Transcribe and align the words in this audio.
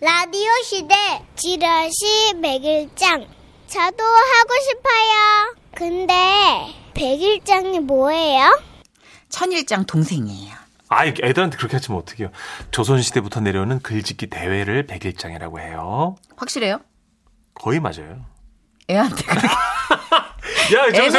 라디오 0.00 0.48
시대 0.64 0.94
지라시 1.36 2.32
백일장 2.40 3.26
저도 3.66 4.02
하고 4.02 4.54
싶어요. 4.62 5.54
근데 5.74 6.14
백일장이 6.94 7.80
뭐예요? 7.80 8.58
천일장 9.28 9.84
동생이에요. 9.84 10.54
아, 10.88 11.04
애들한테 11.04 11.58
그렇게 11.58 11.76
하시면 11.76 12.00
어떡해요. 12.00 12.30
조선시대부터 12.70 13.40
내려오는 13.40 13.80
글짓기 13.80 14.28
대회를 14.28 14.86
백일장이라고 14.86 15.60
해요. 15.60 16.16
확실해요? 16.36 16.80
거의 17.54 17.78
맞아요. 17.78 18.24
애한테 18.90 19.22
그렇게. 19.22 19.48
야, 20.74 20.92
저기서 20.92 21.18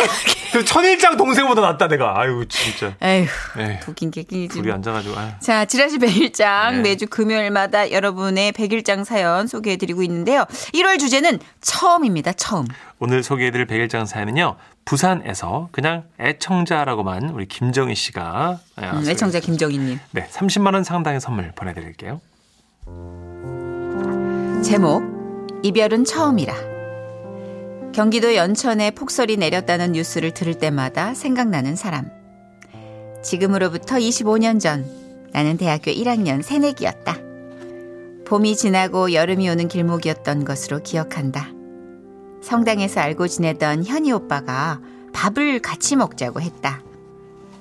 그 0.54 0.66
천일장 0.66 1.18
동생보다 1.18 1.62
낫다, 1.62 1.88
내가. 1.88 2.20
아유, 2.20 2.46
진짜. 2.48 2.94
에휴, 3.02 3.28
에휴. 3.58 3.78
웃긴 3.88 4.12
개끼지. 4.12 4.50
둘이 4.62 4.72
앉아가지고, 4.72 5.18
아유. 5.18 5.30
자, 5.40 5.66
지라시 5.66 5.98
백일장 6.00 6.78
네. 6.78 6.90
매주 6.90 7.08
금요일마다 7.08 7.92
여러분의 7.92 8.52
백일장 8.52 9.04
사연 9.04 9.48
소개해드리고 9.48 10.04
있는데요. 10.04 10.46
1월 10.74 11.00
주제는 11.00 11.40
처음입니다. 11.62 12.34
처음. 12.34 12.66
오늘 13.00 13.24
소개해드릴 13.24 13.66
백일장 13.66 14.06
사연은요, 14.06 14.58
부산에서 14.86 15.70
그냥 15.72 16.04
애청자라고만 16.20 17.30
우리 17.30 17.48
김정희 17.48 17.96
씨가. 17.96 18.60
아, 18.76 18.92
음, 18.92 19.10
애청자 19.10 19.40
김정희님. 19.40 20.00
네, 20.12 20.28
30만 20.32 20.74
원 20.74 20.84
상당의 20.84 21.22
선물 21.22 21.52
보내드릴게요. 21.56 22.20
제목 24.64 25.02
이별은 25.64 26.06
처음이라 26.06 26.71
경기도 27.94 28.36
연천에 28.36 28.92
폭설이 28.92 29.38
내렸다는 29.38 29.92
뉴스를 29.94 30.32
들을 30.32 30.54
때마다 30.54 31.14
생각나는 31.14 31.76
사람 31.76 32.10
지금으로부터 33.24 33.98
25년 33.98 34.60
전 34.60 34.86
나는 35.32 35.58
대학교 35.58 35.92
1학년 35.92 36.42
새내기였다 36.42 37.18
봄이 38.26 38.56
지나고 38.56 39.14
여름이 39.14 39.50
오는 39.50 39.68
길목이었던 39.68 40.46
것으로 40.46 40.82
기억한다 40.84 41.50
성당에서 42.42 43.02
알고 43.02 43.28
지내던 43.28 43.86
현이 43.86 44.12
오빠가 44.12 44.80
밥을 45.14 45.60
같이 45.60 45.96
먹자고 45.96 46.42
했다 46.42 46.82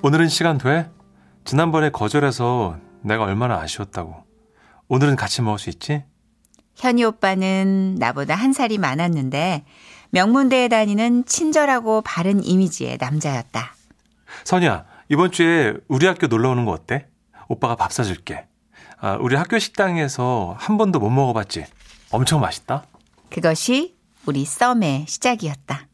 오늘은 0.01 0.29
시간 0.29 0.57
돼? 0.57 0.89
지난번에 1.45 1.91
거절해서 1.91 2.77
내가 3.01 3.23
얼마나 3.23 3.59
아쉬웠다고. 3.59 4.15
오늘은 4.87 5.15
같이 5.15 5.43
먹을 5.43 5.59
수 5.59 5.69
있지? 5.69 6.03
현이 6.75 7.03
오빠는 7.03 7.95
나보다 7.99 8.33
한 8.33 8.51
살이 8.51 8.79
많았는데 8.79 9.63
명문대에 10.11 10.67
다니는 10.67 11.25
친절하고 11.25 12.01
바른 12.01 12.43
이미지의 12.43 12.97
남자였다. 12.99 13.73
선이야, 14.43 14.85
이번 15.09 15.31
주에 15.31 15.73
우리 15.87 16.05
학교 16.05 16.27
놀러 16.27 16.51
오는 16.51 16.65
거 16.65 16.71
어때? 16.71 17.07
오빠가 17.47 17.75
밥 17.75 17.91
사줄게. 17.91 18.45
아, 18.99 19.17
우리 19.19 19.35
학교 19.35 19.57
식당에서 19.57 20.55
한 20.57 20.77
번도 20.77 20.99
못 20.99 21.09
먹어봤지? 21.09 21.65
엄청 22.11 22.39
맛있다? 22.39 22.85
그것이 23.29 23.97
우리 24.25 24.45
썸의 24.45 25.05
시작이었다. 25.07 25.87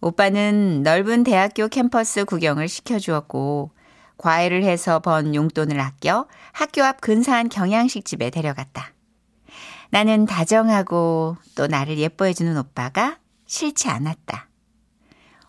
오빠는 0.00 0.82
넓은 0.82 1.24
대학교 1.24 1.68
캠퍼스 1.68 2.24
구경을 2.24 2.68
시켜주었고 2.68 3.72
과외를 4.16 4.62
해서 4.62 5.00
번 5.00 5.34
용돈을 5.34 5.80
아껴 5.80 6.28
학교 6.52 6.84
앞 6.84 7.00
근사한 7.00 7.48
경양식집에 7.48 8.30
데려갔다. 8.30 8.93
나는 9.90 10.26
다정하고 10.26 11.36
또 11.54 11.66
나를 11.66 11.98
예뻐해주는 11.98 12.56
오빠가 12.56 13.18
싫지 13.46 13.88
않았다. 13.88 14.48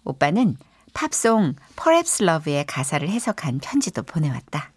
오빠는 0.03 0.57
팝송 0.93 1.55
Perhaps 1.75 2.23
Love의 2.23 2.65
가사를 2.65 3.07
해석한 3.07 3.59
편지도 3.59 4.03
보내왔다. 4.03 4.71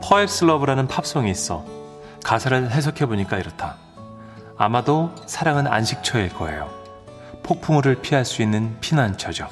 Perhaps 0.00 0.44
Love라는 0.44 0.88
팝송이 0.88 1.30
있어. 1.30 1.64
가사를 2.24 2.70
해석해보니까 2.70 3.38
이렇다. 3.38 3.76
아마도 4.56 5.14
사랑은 5.26 5.66
안식처일 5.66 6.30
거예요. 6.30 6.70
폭풍우를 7.42 8.00
피할 8.02 8.24
수 8.24 8.42
있는 8.42 8.76
피난처죠. 8.80 9.48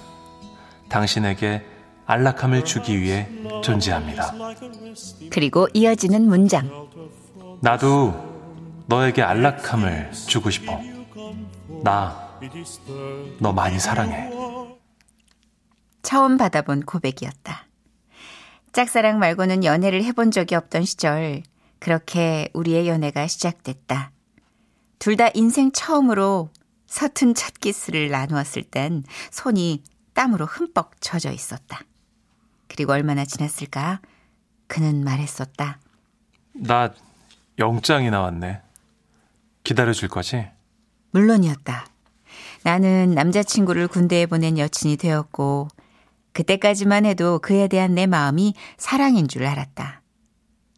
당신에게 0.89 1.65
안락함을 2.11 2.65
주기 2.65 3.01
위해 3.01 3.29
존재합니다. 3.63 4.35
그리고 5.31 5.69
이어지는 5.73 6.27
문장. 6.27 6.69
나도 7.63 8.83
너에게 8.89 9.23
안락함을 9.23 10.11
주고 10.13 10.51
싶어. 10.51 10.81
나, 11.85 12.37
너 13.39 13.53
많이 13.53 13.79
사랑해. 13.79 14.29
처음 16.03 16.37
받아본 16.37 16.83
고백이었다. 16.83 17.69
짝사랑 18.73 19.21
말고는 19.21 19.63
연애를 19.65 20.03
해본 20.03 20.33
적이 20.33 20.57
없던 20.57 20.85
시절, 20.85 21.43
그렇게 21.79 22.49
우리의 22.55 22.89
연애가 22.89 23.29
시작됐다. 23.29 24.11
둘 24.99 25.17
다 25.17 25.29
인생 25.35 25.71
처음으로 25.71 26.51
서툰 26.89 27.35
첫 27.35 27.55
키스를 27.61 28.11
나누었을 28.11 28.65
땐 28.65 29.05
손이 29.31 29.85
땀으로 30.13 30.45
흠뻑 30.47 31.01
젖어 31.01 31.31
있었다. 31.31 31.81
그리고 32.71 32.93
얼마나 32.93 33.25
지났을까? 33.25 34.01
그는 34.69 35.03
말했었다. 35.05 35.79
나 36.53 36.95
영장이 37.59 38.11
나왔네. 38.11 38.61
기다려줄 39.65 40.09
거지? 40.09 40.47
물론이었다. 41.11 41.87
나는 42.63 43.11
남자친구를 43.15 43.89
군대에 43.89 44.27
보낸 44.27 44.57
여친이 44.57 44.97
되었고, 44.97 45.69
그때까지만 46.33 47.05
해도 47.07 47.41
그에 47.41 47.67
대한 47.67 47.95
내 47.95 48.07
마음이 48.07 48.55
사랑인 48.79 49.27
줄 49.27 49.45
알았다. 49.45 50.03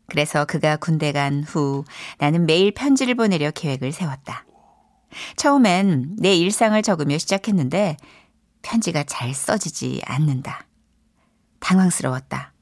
그래서 0.06 0.44
그가 0.46 0.76
군대 0.76 1.12
간 1.12 1.44
후 1.46 1.84
나는 2.18 2.46
매일 2.46 2.72
편지를 2.72 3.14
보내려 3.14 3.50
계획을 3.50 3.92
세웠다. 3.92 4.46
처음엔 5.36 6.16
내 6.18 6.34
일상을 6.34 6.80
적으며 6.82 7.18
시작했는데 7.18 7.96
편지가 8.62 9.04
잘 9.04 9.34
써지지 9.34 10.00
않는다. 10.06 10.64
당황스러웠다. 11.62 12.52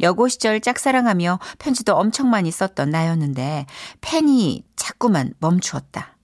여고 0.00 0.28
시절 0.28 0.60
짝사랑하며 0.60 1.40
편지도 1.58 1.96
엄청 1.96 2.28
많이 2.30 2.50
썼던 2.50 2.90
나였는데 2.90 3.66
펜이 4.02 4.64
자꾸만 4.76 5.32
멈추었다. 5.38 6.16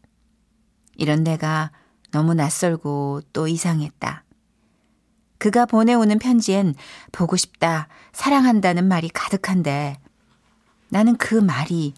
이런 0.96 1.24
내가 1.24 1.72
너무 2.10 2.34
낯설고 2.34 3.22
또 3.32 3.48
이상했다. 3.48 4.24
그가 5.38 5.66
보내오는 5.66 6.18
편지엔 6.20 6.74
보고 7.10 7.36
싶다, 7.36 7.88
사랑한다는 8.12 8.86
말이 8.86 9.08
가득한데 9.08 9.98
나는 10.90 11.16
그 11.16 11.34
말이 11.34 11.94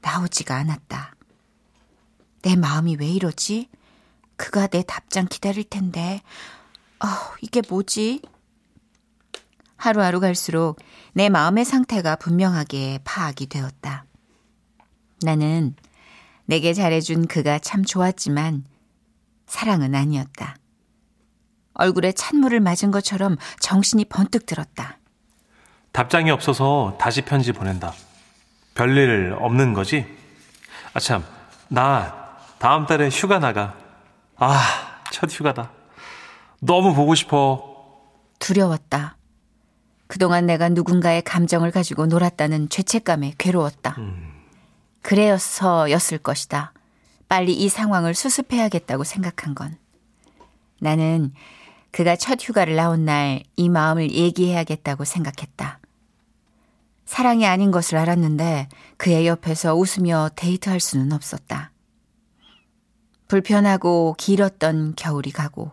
나오지가 0.00 0.56
않았다. 0.56 1.14
내 2.42 2.56
마음이 2.56 2.96
왜 2.98 3.06
이러지? 3.06 3.68
그가 4.36 4.66
내 4.66 4.82
답장 4.82 5.26
기다릴 5.28 5.64
텐데. 5.64 6.22
아, 6.98 7.34
이게 7.42 7.60
뭐지? 7.68 8.22
하루하루 9.80 10.20
갈수록 10.20 10.76
내 11.14 11.30
마음의 11.30 11.64
상태가 11.64 12.16
분명하게 12.16 13.00
파악이 13.04 13.46
되었다. 13.46 14.04
나는 15.22 15.74
내게 16.44 16.74
잘해준 16.74 17.26
그가 17.26 17.58
참 17.58 17.82
좋았지만 17.82 18.64
사랑은 19.46 19.94
아니었다. 19.94 20.56
얼굴에 21.72 22.12
찬물을 22.12 22.60
맞은 22.60 22.90
것처럼 22.90 23.38
정신이 23.58 24.04
번뜩 24.04 24.44
들었다. 24.44 24.98
답장이 25.92 26.30
없어서 26.30 26.98
다시 27.00 27.22
편지 27.22 27.52
보낸다. 27.52 27.94
별일 28.74 29.34
없는 29.40 29.72
거지? 29.72 30.06
아 30.92 31.00
참, 31.00 31.24
나 31.68 32.36
다음 32.58 32.84
달에 32.84 33.08
휴가 33.08 33.38
나가. 33.38 33.78
아, 34.36 34.60
첫 35.10 35.30
휴가다. 35.30 35.70
너무 36.60 36.94
보고 36.94 37.14
싶어. 37.14 37.64
두려웠다. 38.38 39.16
그동안 40.10 40.44
내가 40.46 40.68
누군가의 40.68 41.22
감정을 41.22 41.70
가지고 41.70 42.06
놀았다는 42.06 42.68
죄책감에 42.68 43.34
괴로웠다. 43.38 43.96
그래서였을 45.02 46.18
것이다. 46.18 46.72
빨리 47.28 47.54
이 47.54 47.68
상황을 47.68 48.14
수습해야겠다고 48.14 49.04
생각한 49.04 49.54
건. 49.54 49.78
나는 50.80 51.32
그가 51.92 52.16
첫 52.16 52.40
휴가를 52.42 52.74
나온 52.74 53.04
날 53.04 53.44
이 53.54 53.68
마음을 53.68 54.10
얘기해야겠다고 54.10 55.04
생각했다. 55.04 55.78
사랑이 57.04 57.46
아닌 57.46 57.70
것을 57.70 57.96
알았는데 57.96 58.68
그의 58.96 59.28
옆에서 59.28 59.76
웃으며 59.76 60.30
데이트할 60.34 60.80
수는 60.80 61.12
없었다. 61.12 61.70
불편하고 63.28 64.16
길었던 64.18 64.94
겨울이 64.96 65.30
가고 65.30 65.70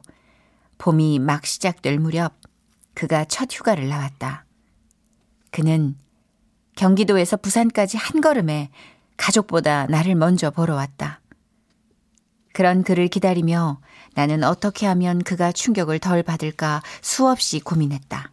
봄이 0.78 1.18
막 1.18 1.44
시작될 1.48 1.98
무렵 1.98 2.37
그가 2.98 3.26
첫 3.26 3.48
휴가를 3.52 3.90
나왔다. 3.90 4.46
그는 5.52 5.96
경기도에서 6.76 7.38
부산까지 7.38 7.96
한 7.96 8.22
걸음에 8.22 8.72
가족보다 9.18 9.86
나를 9.86 10.16
먼저 10.16 10.50
보러 10.50 10.74
왔다. 10.74 11.22
그런 12.54 12.82
그를 12.82 13.08
기다리며 13.08 13.80
나는 14.16 14.44
어떻게 14.44 14.88
하면 14.88 15.22
그가 15.22 15.52
충격을 15.52 16.00
덜 16.00 16.24
받을까 16.24 16.82
수없이 17.04 17.60
고민했다. 17.60 18.32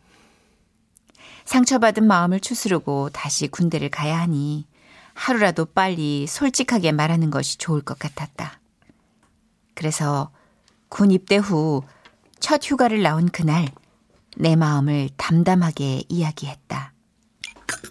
상처받은 1.45 2.07
마음을 2.07 2.41
추스르고 2.41 3.11
다시 3.11 3.49
군대를 3.49 3.91
가야 3.91 4.19
하니 4.19 4.67
하루라도 5.13 5.67
빨리 5.67 6.27
솔직하게 6.27 6.93
말하는 6.93 7.29
것이 7.29 7.59
좋을 7.59 7.83
것 7.83 7.99
같았다. 7.99 8.61
그래서 9.75 10.31
군 10.89 11.11
입대 11.11 11.37
후 11.37 11.83
첫 12.45 12.61
휴가를 12.63 13.01
나온 13.01 13.31
그날 13.31 13.67
내 14.37 14.57
마음을 14.57 15.09
담담하게 15.17 16.05
이야기했다. 16.09 16.93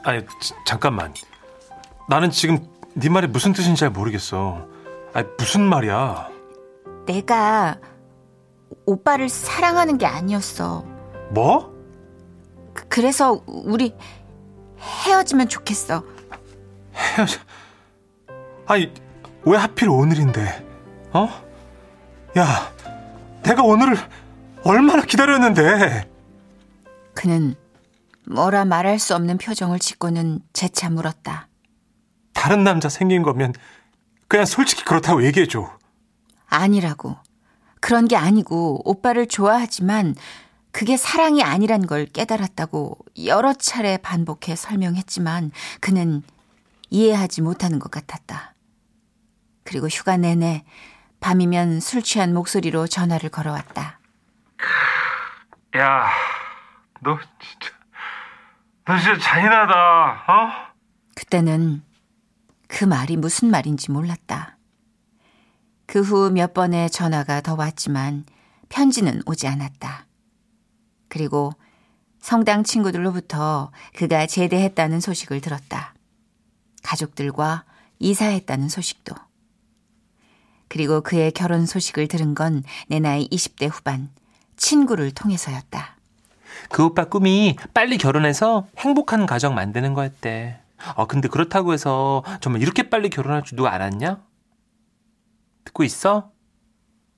아니 0.03 0.25
지- 0.39 0.53
잠깐만. 0.65 1.13
나는 2.09 2.31
지금 2.31 2.67
네 2.95 3.09
말이 3.09 3.27
무슨 3.27 3.53
뜻인지 3.53 3.79
잘 3.79 3.89
모르겠어. 3.89 4.67
아니 5.13 5.27
무슨 5.37 5.61
말이야? 5.61 6.29
내가 7.05 7.77
오빠를 8.85 9.29
사랑하는 9.29 9.97
게 9.97 10.05
아니었어. 10.05 10.85
뭐? 11.31 11.73
그- 12.73 12.87
그래서 12.89 13.41
우리 13.47 13.95
헤어지면 14.79 15.47
좋겠어. 15.49 16.03
헤어져. 16.95 17.39
아니 18.67 18.93
왜 19.43 19.57
하필 19.57 19.89
오늘인데? 19.89 20.65
어? 21.13 21.29
야, 22.37 22.73
내가 23.43 23.63
오늘을 23.63 23.95
얼마나 24.63 25.03
기다렸는데. 25.03 26.09
그는 27.13 27.56
뭐라 28.27 28.65
말할 28.65 29.00
수 29.00 29.15
없는 29.15 29.38
표정을 29.38 29.80
짓고는 29.80 30.39
재차 30.54 30.89
물었다. 30.89 31.48
다른 32.33 32.63
남자 32.63 32.89
생긴 32.89 33.21
거면 33.24 33.54
그냥 34.27 34.45
솔직히 34.45 34.83
그렇다고 34.83 35.24
얘기해줘. 35.25 35.77
아니라고. 36.48 37.18
그런 37.80 38.07
게 38.07 38.15
아니고 38.15 38.81
오빠를 38.89 39.27
좋아하지만 39.27 40.15
그게 40.71 40.98
사랑이 40.98 41.44
아니란 41.44 41.86
걸 41.86 42.06
깨달았다고 42.06 42.98
여러 43.25 43.54
차례 43.54 43.98
반복해 43.98 44.56
설명했지만 44.56 45.51
그는 45.80 46.24
이해하지 46.89 47.42
못하는 47.42 47.80
것 47.80 47.92
같았다. 47.92 48.56
그리고 49.63 49.88
휴가 49.88 50.18
내내 50.18 50.63
밤이면 51.19 51.80
술 51.80 52.01
취한 52.01 52.33
목소리로 52.33 52.88
전화를 52.88 53.30
걸어왔다. 53.30 54.00
야, 55.77 56.10
너 57.03 57.19
진짜, 57.39 57.73
너 58.85 58.97
진짜 58.97 59.19
잔인하다, 59.19 59.73
어? 60.27 60.73
그때는 61.15 61.83
그 62.67 62.85
말이 62.85 63.17
무슨 63.17 63.50
말인지 63.51 63.91
몰랐다. 63.91 64.57
그 65.85 66.00
후 66.01 66.31
몇 66.31 66.53
번의 66.53 66.89
전화가 66.89 67.41
더 67.41 67.55
왔지만 67.55 68.25
편지는 68.69 69.21
오지 69.25 69.47
않았다. 69.47 70.07
그리고 71.09 71.51
성당 72.19 72.63
친구들로부터 72.63 73.71
그가 73.95 74.25
제대했다는 74.25 75.01
소식을 75.01 75.41
들었다. 75.41 75.94
가족들과 76.81 77.65
이사했다는 78.00 78.69
소식도. 78.69 79.13
그리고 80.69 81.01
그의 81.01 81.31
결혼 81.31 81.65
소식을 81.65 82.07
들은 82.07 82.33
건 82.33 82.63
내 82.88 83.00
나이 83.00 83.27
20대 83.29 83.69
후반 83.71 84.09
친구를 84.57 85.11
통해서였다. 85.11 85.97
그 86.69 86.85
오빠 86.85 87.05
꿈이 87.05 87.55
빨리 87.73 87.97
결혼해서 87.97 88.67
행복한 88.77 89.25
가정 89.25 89.55
만드는 89.55 89.94
거였대. 89.94 90.59
아, 90.95 91.05
근데 91.05 91.27
그렇다고 91.27 91.73
해서 91.73 92.23
정말 92.41 92.61
이렇게 92.61 92.89
빨리 92.89 93.09
결혼할 93.09 93.44
줄 93.44 93.55
누가 93.55 93.73
알았냐? 93.73 94.21
듣고 95.65 95.83
있어? 95.83 96.31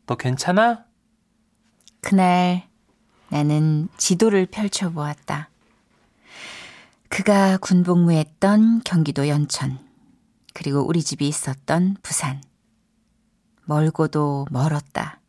너 0.05 0.15
괜찮아? 0.15 0.85
그날 2.01 2.67
나는 3.29 3.89
지도를 3.97 4.45
펼쳐보았다. 4.45 5.49
그가 7.09 7.57
군복무했던 7.57 8.81
경기도 8.83 9.27
연천, 9.27 9.79
그리고 10.53 10.81
우리 10.85 11.01
집이 11.01 11.27
있었던 11.27 11.97
부산. 12.03 12.41
멀고도 13.65 14.45
멀었다. 14.51 15.19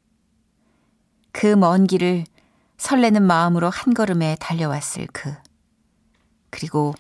그 1.33 1.55
먼 1.57 1.87
길을 1.87 2.25
설레는 2.79 3.23
마음으로 3.23 3.71
한 3.71 3.95
걸음에 3.95 4.37
달려왔을 4.41 5.07
그. 5.13 5.33
그리고 6.51 6.95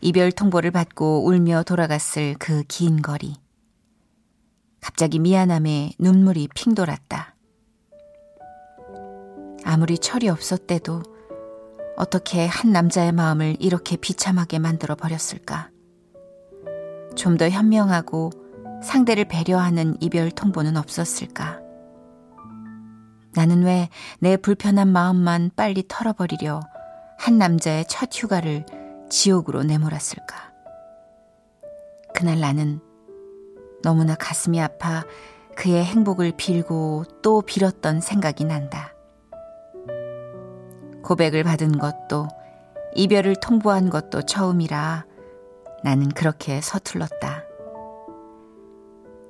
이별 0.00 0.32
통보를 0.32 0.70
받고 0.70 1.26
울며 1.26 1.62
돌아갔을 1.62 2.34
그 2.38 2.64
긴 2.68 3.02
거리. 3.02 3.34
갑자기 4.80 5.18
미안함에 5.20 5.92
눈물이 5.98 6.48
핑 6.54 6.74
돌았다. 6.74 7.34
아무리 9.64 9.96
철이 9.98 10.28
없었대도 10.28 11.02
어떻게 11.96 12.46
한 12.46 12.72
남자의 12.72 13.12
마음을 13.12 13.56
이렇게 13.60 13.96
비참하게 13.96 14.58
만들어 14.58 14.94
버렸을까? 14.96 15.70
좀 17.14 17.36
더 17.36 17.48
현명하고 17.48 18.30
상대를 18.82 19.26
배려하는 19.26 19.96
이별 20.00 20.30
통보는 20.32 20.76
없었을까? 20.76 21.60
나는 23.34 23.62
왜 23.64 23.88
내 24.18 24.36
불편한 24.36 24.88
마음만 24.88 25.50
빨리 25.56 25.84
털어버리려 25.88 26.60
한 27.18 27.38
남자의 27.38 27.84
첫 27.88 28.08
휴가를 28.12 28.64
지옥으로 29.10 29.62
내몰았을까? 29.62 30.52
그날 32.14 32.40
나는 32.40 32.80
너무나 33.82 34.14
가슴이 34.14 34.60
아파 34.60 35.04
그의 35.56 35.84
행복을 35.84 36.32
빌고 36.36 37.04
또 37.22 37.42
빌었던 37.42 38.00
생각이 38.00 38.44
난다. 38.44 38.92
고백을 41.02 41.42
받은 41.42 41.78
것도 41.78 42.28
이별을 42.94 43.36
통보한 43.36 43.90
것도 43.90 44.22
처음이라 44.22 45.04
나는 45.82 46.08
그렇게 46.10 46.60
서툴렀다. 46.60 47.44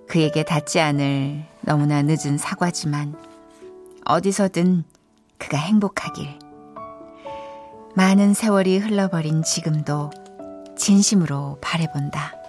그에게 0.07 0.45
닿지 0.45 0.81
않을 0.81 1.45
너무나 1.63 2.03
늦은 2.03 2.37
사과지만 2.37 3.17
어디서든 4.13 4.85
그가 5.39 5.57
행복하길. 5.57 6.39
많은 7.95 8.35
세월이 8.35 8.77
흘러버린 8.77 9.43
지금도 9.43 10.11
진심으로 10.77 11.57
바래본다. 11.63 12.42